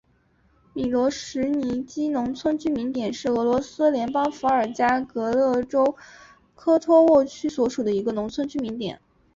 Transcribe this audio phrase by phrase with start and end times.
[0.73, 5.95] 米罗什尼基农村居民点是俄罗斯联邦伏尔加格勒州
[6.55, 8.99] 科托沃区所属的一个农村居民点。